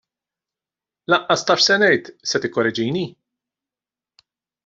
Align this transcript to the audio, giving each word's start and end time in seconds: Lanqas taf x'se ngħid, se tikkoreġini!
Lanqas 1.13 1.43
taf 1.49 1.61
x'se 1.65 1.77
ngħid, 1.83 2.09
se 2.31 2.41
tikkoreġini! 2.47 3.03